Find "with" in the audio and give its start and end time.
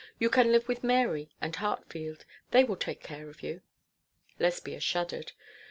0.67-0.83